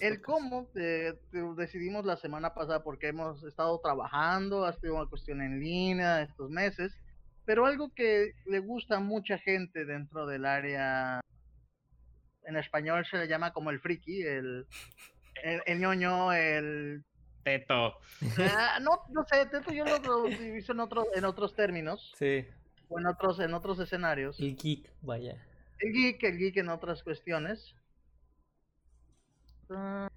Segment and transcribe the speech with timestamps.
[0.00, 1.14] el cómo eh,
[1.56, 6.50] decidimos la semana pasada porque hemos estado trabajando, ha sido una cuestión en línea estos
[6.50, 6.96] meses,
[7.44, 11.20] pero algo que le gusta a mucha gente dentro del área,
[12.44, 14.66] en español se le llama como el friki, el,
[15.42, 17.04] el, ñoño, el...
[17.44, 17.98] Teto.
[18.38, 22.12] Ah, no, no sé, teto yo lo utilizo en, otros en otros términos.
[22.18, 22.46] Sí.
[22.88, 24.38] O en otros, en otros escenarios.
[24.40, 25.42] El geek, vaya.
[25.78, 27.74] El geek, el geek en otras cuestiones.
[29.70, 30.08] Ah,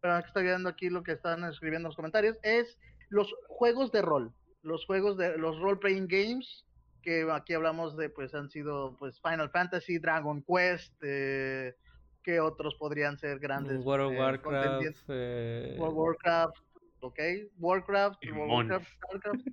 [0.00, 2.36] pero estoy viendo aquí lo que están escribiendo en los comentarios.
[2.42, 2.78] Es
[3.08, 4.32] los juegos de rol.
[4.62, 6.64] Los juegos de los role playing games.
[7.02, 11.74] Que aquí hablamos de, pues han sido pues Final Fantasy, Dragon Quest, eh,
[12.22, 13.84] que otros podrían ser grandes.
[13.84, 14.96] World of eh, Warcraft.
[15.08, 15.76] Eh...
[15.78, 16.56] World Warcraft,
[17.00, 17.18] ok.
[17.58, 18.88] Warcraft, Warcraft,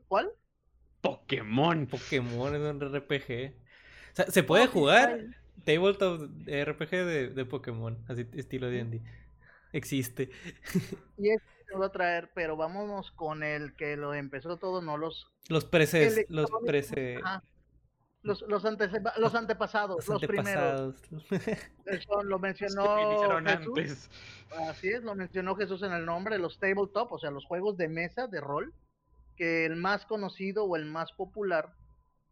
[0.07, 0.29] ¿Cuál?
[1.01, 1.87] Pokémon.
[1.87, 3.53] Pokémon es un RPG.
[4.11, 5.25] O sea, se puede jugar
[5.63, 9.01] tabletop RPG de, de Pokémon, así estilo D&D.
[9.73, 10.29] Existe.
[11.17, 15.31] Y es lo a traer, pero vámonos con el que lo empezó todo, no los...
[15.49, 17.19] Los preces, los prece...
[18.21, 18.63] Los, los,
[19.17, 20.95] los antepasados, los, primeros.
[21.85, 23.39] Eso lo mencionó
[23.75, 24.09] Jesús.
[24.67, 27.87] Así es, lo mencionó Jesús en el nombre, los tabletop, o sea, los juegos de
[27.87, 28.73] mesa de rol,
[29.37, 31.73] que el más conocido o el más popular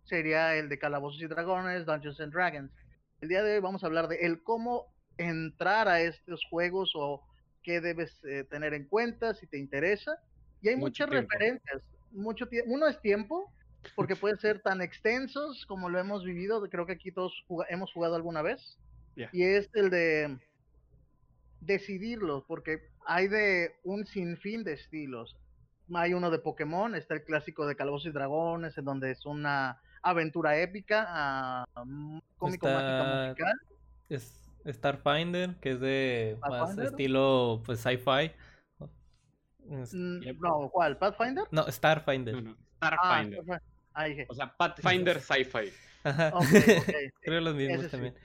[0.03, 2.72] sería el de Calabozos y Dragones, Dungeons and Dragons.
[3.20, 7.24] El día de hoy vamos a hablar de el cómo entrar a estos juegos o
[7.64, 10.20] qué debes eh, tener en cuenta si te interesa.
[10.62, 11.82] Y hay muchas referencias.
[12.12, 13.52] Mucho Uno es tiempo,
[13.96, 16.62] porque pueden ser tan extensos como lo hemos vivido.
[16.70, 17.34] Creo que aquí todos
[17.70, 18.78] hemos jugado alguna vez.
[19.31, 20.38] Y es el de
[21.59, 25.36] decidirlo, porque hay de un sinfín de estilos.
[25.92, 29.81] Hay uno de Pokémon, está el clásico de Calabozos y Dragones, en donde es una
[30.09, 33.53] aventura épica, uh, cómico mágica musical.
[34.09, 38.31] Es Starfinder, que es de más estilo pues sci-fi.
[39.66, 40.97] Mm, no, ¿cuál?
[40.97, 41.45] ¿Pathfinder?
[41.52, 42.55] No, Starfinder.
[42.78, 43.61] Starfinder.
[43.94, 45.72] Ah, o sea, Pathfinder sci-fi.
[47.22, 48.16] Creo los mismos también.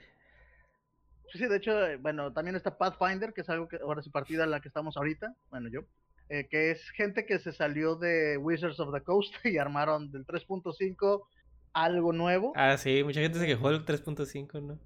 [1.33, 4.43] Sí, de hecho, eh, bueno, también está Pathfinder, que es algo que ahora sí partida
[4.43, 5.81] en la que estamos ahorita, bueno, yo,
[6.29, 10.25] eh, que es gente que se salió de Wizards of the Coast y armaron del
[10.25, 11.23] 3.5
[11.73, 12.53] algo nuevo.
[12.55, 14.79] Ah, sí, mucha gente se quejó del 3.5, ¿no?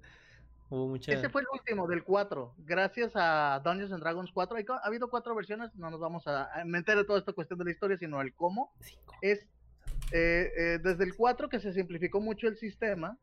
[0.70, 1.12] Hubo mucha...
[1.12, 2.54] Ese fue el último, del 4.
[2.58, 4.58] Gracias a Dungeons and Dragons 4.
[4.82, 7.70] Ha habido cuatro versiones, no nos vamos a meter en toda esta cuestión de la
[7.70, 8.72] historia, sino el cómo.
[9.22, 9.46] Es
[10.12, 13.16] eh, eh, desde el 4 que se simplificó mucho el sistema.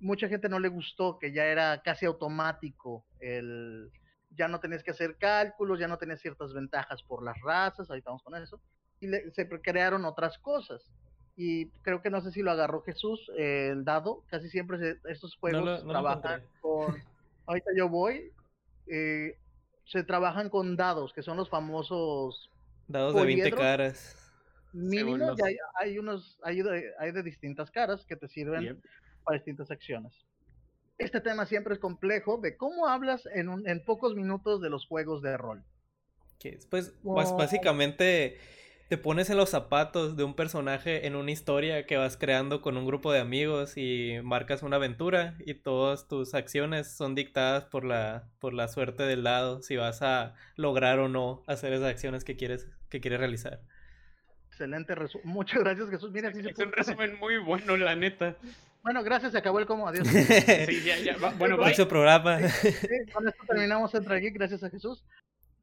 [0.00, 3.90] Mucha gente no le gustó, que ya era casi automático el,
[4.30, 7.98] ya no tenías que hacer cálculos, ya no tenías ciertas ventajas por las razas, ahí
[7.98, 8.60] estamos con eso,
[9.00, 10.92] y se crearon otras cosas
[11.36, 15.86] y creo que no sé si lo agarró Jesús, el dado, casi siempre estos juegos
[15.86, 16.96] trabajan con,
[17.44, 18.32] ahorita yo voy,
[18.86, 19.36] eh,
[19.84, 22.50] se trabajan con dados, que son los famosos...
[22.88, 24.16] Dados de 20 caras.
[24.72, 28.80] Mínimos, hay, hay, unos, hay de, hay de, distintas caras que te sirven
[29.22, 30.12] para distintas acciones.
[30.98, 34.86] Este tema siempre es complejo de cómo hablas en, un, en pocos minutos de los
[34.86, 35.64] juegos de rol.
[36.38, 38.38] Que pues, pues básicamente
[38.88, 42.76] te pones en los zapatos de un personaje en una historia que vas creando con
[42.76, 47.84] un grupo de amigos y marcas una aventura y todas tus acciones son dictadas por
[47.84, 52.22] la, por la suerte del lado, si vas a lograr o no hacer esas acciones
[52.22, 53.60] que quieres, que quieres realizar.
[54.48, 55.26] Excelente resumen.
[55.26, 56.12] Muchas gracias, Jesús.
[56.12, 58.36] Mira, es un resumen muy bueno, la neta.
[58.82, 59.88] Bueno, gracias, se acabó el como.
[59.88, 60.06] Adiós.
[60.66, 61.16] sí, ya, ya.
[61.36, 62.38] Bueno, Mucho programa.
[63.12, 65.04] con esto terminamos Entra aquí, gracias a Jesús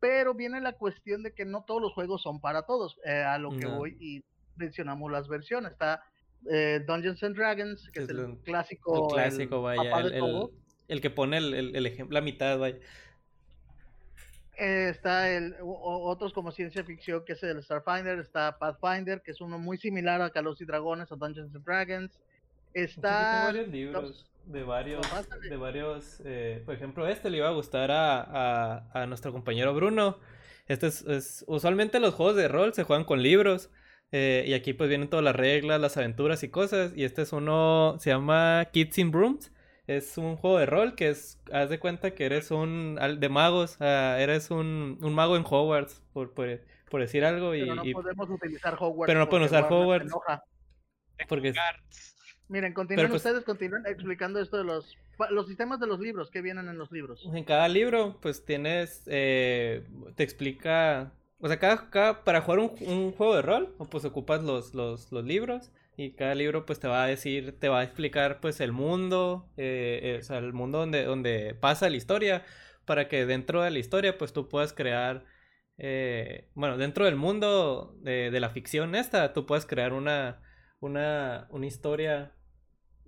[0.04, 3.38] pero viene la cuestión de que no todos los juegos son para todos, eh, a
[3.38, 4.22] lo que voy y
[4.58, 5.72] mencionamos las versiones.
[5.72, 6.04] Está
[6.52, 9.08] eh, Dungeons and Dragons, que es, el, clásico.
[9.08, 9.82] El clásico, vaya,
[10.90, 12.76] el, que pone el, ejemplo, la mitad, vaya.
[14.58, 19.40] Eh, está el otros como ciencia ficción que es el Starfinder, está Pathfinder, que es
[19.40, 22.20] uno muy similar a Calos y Dragones o Dungeons and Dragons.
[22.74, 25.06] Está varios libros de varios,
[25.50, 30.20] de varios, eh, por ejemplo, este le iba a gustar a, a, nuestro compañero Bruno.
[30.68, 33.70] Este es, usualmente los juegos de rol se juegan con libros.
[34.12, 36.94] Eh, y aquí pues vienen todas las reglas, las aventuras y cosas.
[36.96, 39.52] Y este es uno, se llama Kids in Brooms.
[39.88, 43.78] Es un juego de rol que es, haz de cuenta que eres un, de magos,
[43.82, 47.52] ah, eres un, un, mago en Hogwarts, por, por, por decir algo.
[47.52, 49.08] Pero no podemos utilizar Hogwarts.
[49.08, 50.14] Pero no podemos usar Hogwarts.
[51.28, 51.54] Porque...
[52.50, 54.98] Miren, continúen pues ustedes, continúen explicando esto de los,
[55.32, 57.28] los sistemas de los libros, que vienen en los libros.
[57.34, 59.84] En cada libro, pues tienes, eh,
[60.16, 65.12] te explica, o sea, cada, para jugar un, juego de rol, pues ocupas los, los,
[65.12, 68.60] los, libros y cada libro pues te va a decir, te va a explicar pues
[68.60, 72.44] el mundo, eh, eh, o sea, el mundo donde, donde pasa la historia.
[72.86, 75.26] para que dentro de la historia pues tú puedas crear,
[75.78, 80.42] eh, bueno, dentro del mundo de, de, la ficción esta, tú puedes crear una,
[80.84, 82.34] una, una historia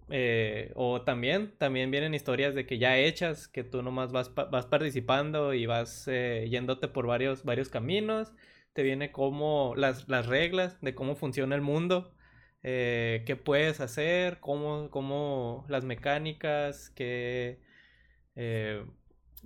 [0.10, 4.66] eh, o también, también vienen historias de que ya hechas, que tú nomás vas, vas
[4.68, 8.34] participando y vas eh, yéndote por varios, varios caminos.
[8.74, 12.14] Te viene como las, las reglas de cómo funciona el mundo,
[12.62, 17.60] eh, qué puedes hacer, cómo, cómo las mecánicas, qué,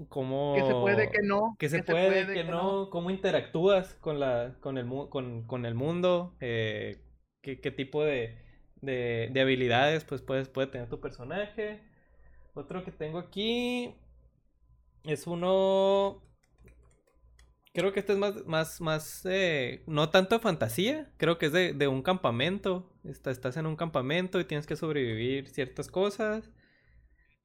[0.09, 0.53] cómo...
[0.55, 1.55] ¿Qué se puede, que no?
[1.59, 2.89] ¿Qué se, puede, que, no?
[2.89, 6.35] ¿Cómo interactúas con, la, con, el, con, con el mundo?
[7.41, 8.49] ¿Qué, ¿Qué tipo de
[8.81, 11.81] de, de habilidades, pues puedes, puede tener tu personaje.
[12.53, 13.95] Otro que tengo aquí
[15.03, 16.23] es uno.
[17.73, 21.53] Creo que este es más, más, más, eh, no tanto de fantasía, creo que es
[21.53, 22.91] de, de un campamento.
[23.03, 26.49] estás en un campamento y tienes que sobrevivir ciertas cosas.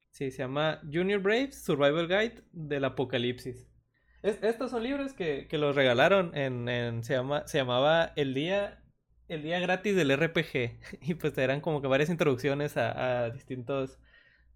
[0.09, 3.67] Sí, se llama Junior Braves Survival Guide del Apocalipsis.
[4.23, 8.84] estos son libros que, que los regalaron en, en se, llama, se llamaba El Día
[9.27, 10.79] el día gratis del RPG.
[11.01, 13.99] Y pues eran como que varias introducciones a, distintos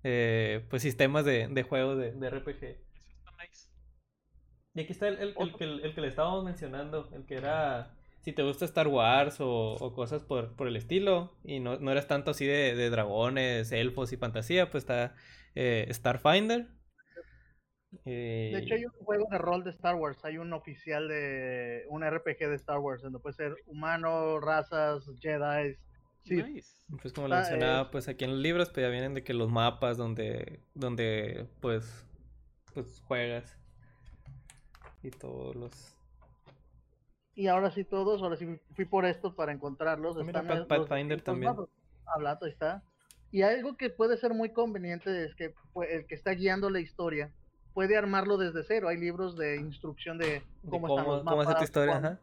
[0.03, 2.77] eh, pues sistemas de, de juegos de, RPG.
[4.75, 8.43] Y aquí está el, que, el, que le estábamos mencionando, el que era si te
[8.43, 12.45] gusta Star Wars o, cosas por, por, el estilo y no, no eres tanto así
[12.45, 15.15] de, de, dragones, elfos y fantasía, pues está
[15.55, 16.67] eh, Starfinder,
[18.05, 20.23] de hecho, hay un juego de rol de Star Wars.
[20.23, 25.75] Hay un oficial de un RPG de Star Wars, donde puede ser humano, razas, Jedi.
[26.23, 26.61] Sí.
[27.01, 29.49] Pues como lo mencionaba, pues aquí en los libros, pues ya vienen de que los
[29.49, 32.05] mapas donde, donde pues,
[32.73, 33.57] pues juegas
[35.01, 35.95] y todos los.
[37.35, 40.17] Y ahora sí todos, ahora sí fui por estos para encontrarlos.
[40.17, 41.55] Ah, mira, Pathfinder también.
[42.05, 42.83] Hablando, está.
[43.31, 46.79] Y algo que puede ser muy conveniente es que pues, el que está guiando la
[46.79, 47.31] historia
[47.73, 48.87] puede armarlo desde cero.
[48.89, 52.19] Hay libros de instrucción de cómo, están los mapas, cómo historia,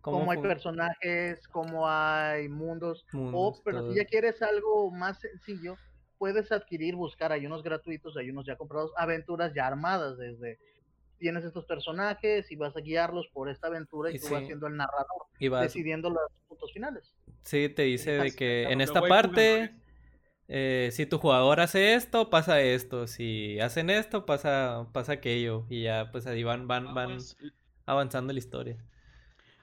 [0.00, 3.06] cómo, hay personajes, cómo hay mundos.
[3.14, 5.76] o, pero si ya quieres algo más sencillo,
[6.18, 10.58] puedes adquirir, buscar, hay unos gratuitos, hay unos ya comprados, aventuras ya armadas desde
[11.18, 14.76] tienes estos personajes y vas a guiarlos por esta aventura y, tú vas siendo el
[14.76, 15.62] narrador, y vas...
[15.62, 17.14] decidiendo los puntos finales.
[17.42, 19.74] Sí, te dice de que en esta parte
[20.48, 23.06] eh, si tu jugador hace esto, pasa esto.
[23.06, 25.66] Si hacen esto, pasa, pasa aquello.
[25.68, 27.18] Y ya, pues ahí van, van, van
[27.86, 28.76] avanzando la historia.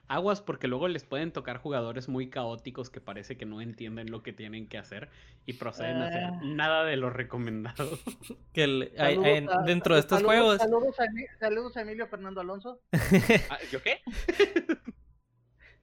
[0.08, 4.22] Aguas porque luego les pueden tocar jugadores muy caóticos que parece que no entienden lo
[4.22, 5.08] que tienen que hacer
[5.46, 6.40] y proceden a hacer ah.
[6.44, 7.98] nada de lo recomendado.
[8.52, 8.66] que
[9.64, 10.58] dentro de estos juegos.
[10.58, 12.80] Saludos a, Emilio Fernando Alonso.
[13.48, 14.02] Ah, ¿Yo qué?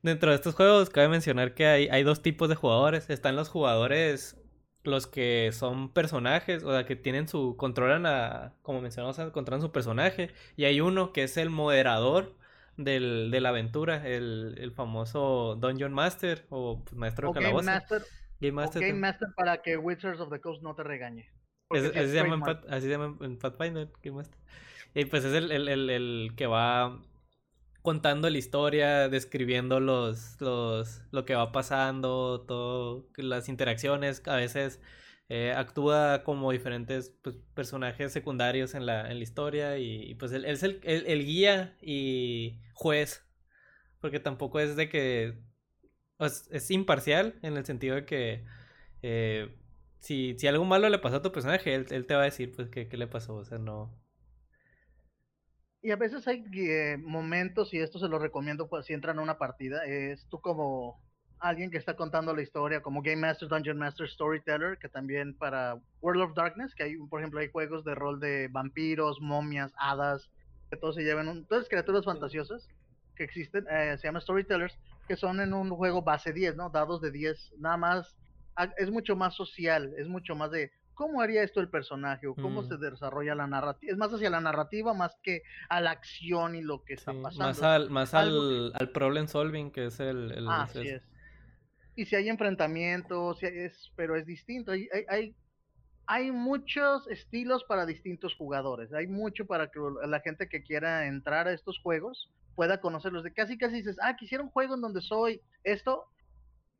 [0.01, 3.09] dentro de estos juegos cabe mencionar que hay, hay dos tipos de jugadores.
[3.09, 4.38] Están los jugadores
[4.83, 9.71] los que son personajes, o sea, que tienen su, controlan a, como mencionamos, controlan su
[9.71, 12.35] personaje, y hay uno que es el moderador
[12.77, 18.03] del, de la aventura, el, el famoso Dungeon Master, o pues, maestro de Game Master,
[18.39, 21.29] Game Master, Game Master para que Wizards of the Coast no te regañe.
[21.69, 24.39] así, se llama así se llama en Pathfinder, Game Master.
[24.95, 26.99] Y pues es el, el, el, el que va
[27.81, 34.81] contando la historia, describiendo los, los, lo que va pasando, todo, las interacciones, a veces
[35.29, 40.45] eh, actúa como diferentes pues, personajes secundarios en la, en la historia y, pues él,
[40.45, 43.25] es el, el, guía y juez,
[44.01, 45.39] porque tampoco es de que
[46.17, 48.45] pues, es imparcial en el sentido de que
[49.03, 49.55] eh,
[49.99, 52.51] si, si algo malo le pasó a tu personaje, él, él te va a decir
[52.55, 53.95] pues qué, qué le pasó, o sea, no,
[55.81, 59.21] y a veces hay eh, momentos, y esto se lo recomiendo pues, si entran a
[59.21, 60.99] una partida, es tú como
[61.39, 65.79] alguien que está contando la historia, como Game Master, Dungeon Master, Storyteller, que también para
[66.01, 70.29] World of Darkness, que hay, por ejemplo, hay juegos de rol de vampiros, momias, hadas,
[70.69, 72.67] que todos se llevan, un, todas criaturas fantasiosas
[73.15, 76.69] que existen, eh, se llama Storytellers, que son en un juego base 10, ¿no?
[76.69, 78.15] Dados de 10, nada más,
[78.77, 82.61] es mucho más social, es mucho más de cómo haría esto el personaje o cómo
[82.61, 82.81] se mm.
[82.81, 83.89] desarrolla la narrativa.
[83.89, 87.45] Es más hacia la narrativa más que a la acción y lo que está pasando.
[87.45, 90.33] Más al, más al, al, problem solving, que es el...
[90.33, 91.07] el Así es.
[91.95, 94.73] Y si hay enfrentamientos, es, pero es distinto.
[94.73, 95.33] Hay, hay,
[96.05, 98.91] hay, muchos estilos para distintos jugadores.
[98.91, 103.23] Hay mucho para que la gente que quiera entrar a estos juegos pueda conocerlos.
[103.23, 106.09] De casi casi dices, ah, quisiera un juego en donde soy esto,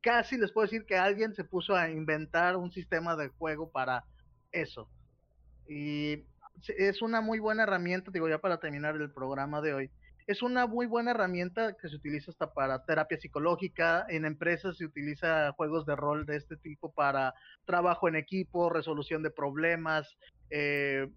[0.00, 4.04] casi les puedo decir que alguien se puso a inventar un sistema de juego para
[4.52, 4.88] eso.
[5.68, 6.24] Y
[6.68, 9.90] es una muy buena herramienta, digo ya para terminar el programa de hoy,
[10.26, 14.84] es una muy buena herramienta que se utiliza hasta para terapia psicológica, en empresas se
[14.84, 20.16] utiliza juegos de rol de este tipo para trabajo en equipo, resolución de problemas,
[20.50, 21.08] eh,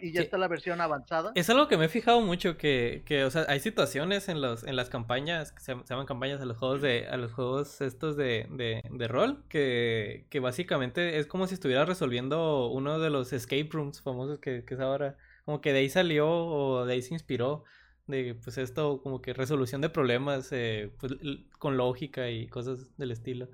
[0.00, 1.32] y ya está la versión avanzada.
[1.34, 4.64] Es algo que me he fijado mucho que, que o sea, hay situaciones en los
[4.64, 8.16] en las campañas que se, llaman campañas a los juegos de a los juegos estos
[8.16, 13.32] de, de, de rol que, que, básicamente es como si estuviera resolviendo uno de los
[13.32, 15.16] escape rooms famosos que, que es ahora.
[15.44, 17.64] Como que de ahí salió o de ahí se inspiró
[18.08, 21.14] de pues esto como que resolución de problemas eh, pues,
[21.58, 23.48] con lógica y cosas del estilo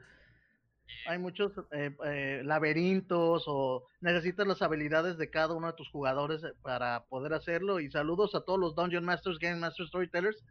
[1.07, 6.43] hay muchos eh, eh, laberintos o necesitas las habilidades de cada uno de tus jugadores
[6.45, 7.81] eh, para poder hacerlo.
[7.81, 10.43] Y saludos a todos los Dungeon Masters, Game Masters, Storytellers,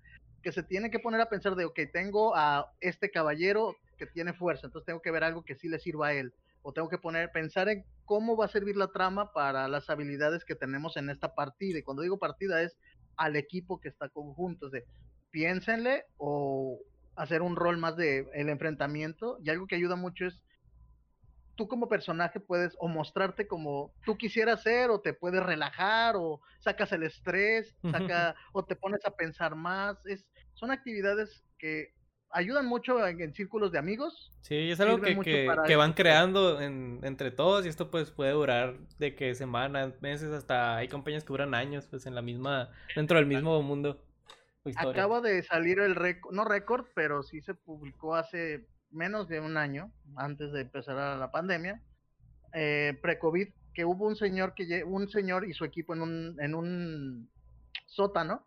[0.44, 4.34] que se tienen que poner a pensar de, ok, tengo a este caballero que tiene
[4.34, 6.34] fuerza, entonces tengo que ver algo que sí le sirva a él.
[6.64, 10.46] O tengo que poner, pensar en cómo va a servir la trama para las habilidades
[10.46, 11.80] que tenemos en esta partida.
[11.80, 12.78] Y cuando digo partida es
[13.18, 14.70] al equipo que está conjunto.
[14.70, 14.86] de,
[15.32, 16.78] piénsenle o
[17.16, 20.44] hacer un rol más de el enfrentamiento y algo que ayuda mucho es
[21.56, 26.42] tú como personaje puedes o mostrarte como tú quisieras ser o te puedes relajar o
[26.60, 31.94] sacas el estrés, saca o te pones a pensar más, es son actividades que
[32.32, 34.32] ayudan mucho en, círculos de amigos.
[34.42, 35.16] Sí, es algo que,
[35.68, 40.78] que, van creando entre todos y esto pues puede durar de que semanas, meses, hasta
[40.78, 44.02] hay compañías que duran años pues en la misma, dentro del mismo mundo.
[44.76, 49.58] Acaba de salir el récord, no récord, pero sí se publicó hace menos de un
[49.58, 51.82] año, antes de empezar la pandemia,
[52.54, 56.54] eh, pre-COVID, que hubo un señor que un señor y su equipo en un, en
[56.54, 57.30] un
[57.88, 58.46] sótano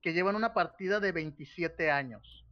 [0.00, 2.46] que llevan una partida de 27 años.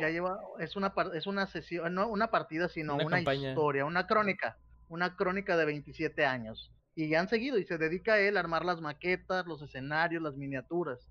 [0.00, 4.56] Ya lleva, es una es una sesión, no una partida, sino una, historia, una crónica,
[4.88, 6.72] una crónica de 27 años.
[6.94, 10.22] Y ya han seguido y se dedica a él a armar las maquetas, los escenarios,
[10.22, 11.06] las miniaturas.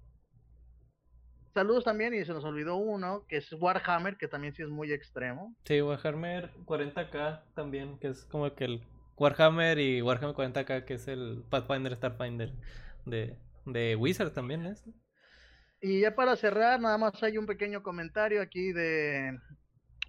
[1.56, 4.92] Saludos también, y se nos olvidó uno, que es Warhammer, que también sí es muy
[4.92, 5.56] extremo.
[5.64, 8.82] Sí, Warhammer 40k también, que es como que el
[9.16, 12.52] Warhammer y Warhammer 40k, que es el Pathfinder Starfinder
[13.06, 14.84] de, de Wizard también, ¿es?
[15.80, 19.40] Y ya para cerrar, nada más hay un pequeño comentario aquí de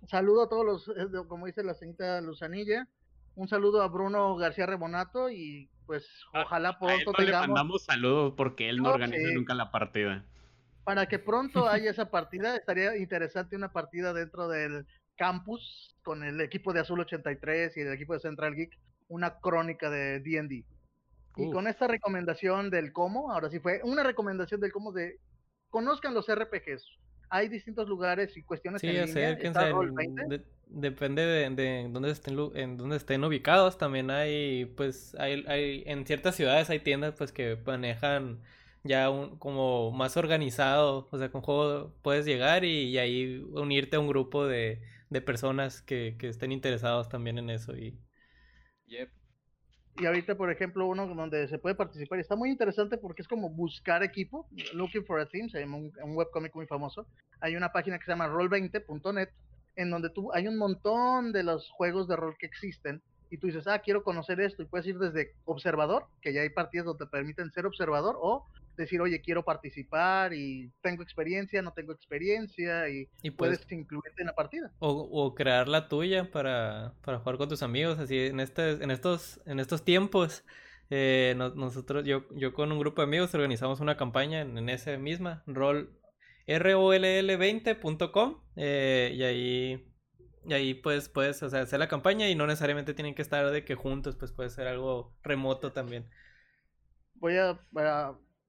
[0.08, 2.88] saludo a todos los, eh, como dice la señorita Luzanilla,
[3.36, 7.84] un saludo a Bruno García Rebonato y pues ah, ojalá pronto a él le mandamos
[7.84, 10.24] saludos porque él no, organiza nunca la partida
[10.86, 16.40] para que pronto haya esa partida, estaría interesante una partida dentro del campus con el
[16.40, 18.78] equipo de Azul 83 y el equipo de Central Geek,
[19.08, 20.64] una crónica de D&D.
[21.38, 25.18] Y con esta recomendación del cómo, ahora sí fue una recomendación del cómo de
[25.68, 26.86] conozcan los RPGs.
[27.28, 30.40] Hay distintos lugares y cuestiones sí, en línea.
[30.66, 33.76] depende de, de, dónde estén en dónde estén ubicados.
[33.76, 38.40] También hay, pues, hay, hay en ciertas ciudades hay tiendas pues que manejan
[38.86, 44.00] ya un, como más organizado, o sea, con juego puedes llegar y, ahí unirte a
[44.00, 47.76] un grupo de, de personas que, que, estén interesados también en eso.
[47.76, 47.98] Y...
[48.86, 53.50] y ahorita, por ejemplo, uno donde se puede participar, está muy interesante porque es como
[53.50, 57.06] buscar equipo, Looking for a Team, se llama un, un webcomic muy famoso.
[57.40, 59.28] Hay una página que se llama roll20.net,
[59.76, 63.46] en donde tú, hay un montón de los juegos de rol que existen y tú
[63.46, 67.04] dices, ah, quiero conocer esto, y puedes ir desde observador, que ya hay partidas donde
[67.04, 72.88] te permiten ser observador, o decir, oye, quiero participar y tengo experiencia, no tengo experiencia
[72.88, 74.70] y, puedes, incluirte en la partida.
[74.78, 79.40] O, crear la tuya para, para, jugar con tus amigos, así en, este, en, estos,
[79.46, 80.44] en estos tiempos.
[80.90, 84.98] Eh, nosotros, yo, yo con un grupo de amigos organizamos una campaña en, en ese
[84.98, 85.90] misma, rol
[86.46, 89.84] roll20.com eh, y ahí
[90.46, 93.50] y ahí pues puedes o sea, hacer la campaña y no necesariamente tienen que estar
[93.50, 96.08] de que juntos, pues puede ser algo remoto también.
[97.16, 97.58] Voy a,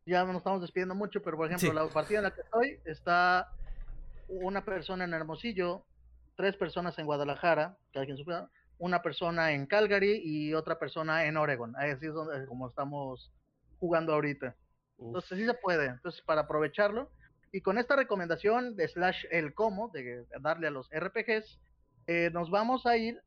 [0.05, 3.51] ya nos estamos despidiendo mucho, pero por ejemplo, la partida en la que estoy está
[4.27, 5.85] una persona en Hermosillo,
[6.35, 11.37] tres personas en Guadalajara, que alguien supiera, una persona en Calgary y otra persona en
[11.37, 11.75] Oregon.
[11.77, 13.31] Así es donde, como estamos
[13.79, 14.55] jugando ahorita.
[14.99, 15.87] Entonces sí se puede.
[15.87, 17.09] Entonces para aprovecharlo
[17.51, 21.59] y con esta recomendación de slash el cómo de darle a los RPGs,
[22.07, 23.21] eh, nos vamos a ir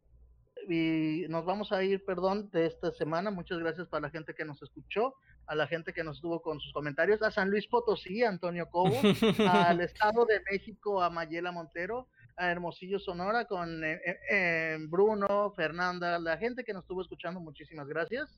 [0.68, 3.30] y nos vamos a ir, perdón, de esta semana.
[3.30, 5.14] Muchas gracias para la gente que nos escuchó
[5.50, 8.94] a la gente que nos estuvo con sus comentarios, a San Luis Potosí, Antonio Cobo,
[9.50, 12.06] al Estado de México, a Mayela Montero,
[12.36, 17.40] a Hermosillo Sonora, con eh, eh, eh, Bruno, Fernanda, la gente que nos estuvo escuchando,
[17.40, 18.30] muchísimas gracias.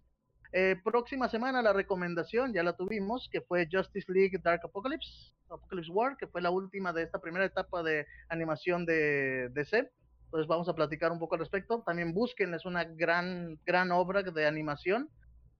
[0.82, 6.16] próxima semana la recomendación, ya la tuvimos, que fue Justice League Dark Apocalypse, Apocalypse War,
[6.16, 9.90] que fue la última de esta primera etapa de animación de DC.
[10.32, 11.82] Entonces vamos a platicar un poco al respecto.
[11.84, 15.10] También busquen, es una gran, gran obra de animación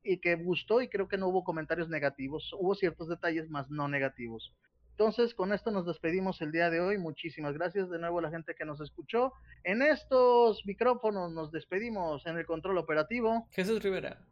[0.02, 2.55] y que gustó y creo que no hubo comentarios negativos.
[2.59, 4.55] Hubo ciertos detalles más no negativos.
[4.93, 6.97] Entonces, con esto nos despedimos el día de hoy.
[6.97, 9.35] Muchísimas gracias de nuevo a la gente que nos escuchó.
[9.62, 13.47] En estos micrófonos nos despedimos en el control operativo.
[13.50, 14.25] Jesús Rivera.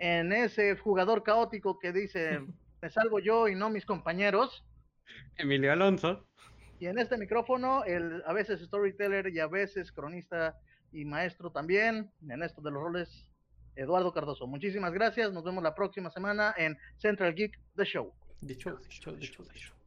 [0.00, 2.40] en ese jugador caótico que dice,
[2.82, 4.64] me salgo yo y no mis compañeros.
[5.36, 6.26] Emilio Alonso.
[6.80, 10.58] Y en este micrófono, el, a veces storyteller y a veces cronista
[10.92, 13.30] y maestro también, en esto de los roles,
[13.76, 14.46] Eduardo Cardoso.
[14.46, 18.14] Muchísimas gracias, nos vemos la próxima semana en Central Geek The Show.
[18.46, 19.79] The Show, The Show, The Show.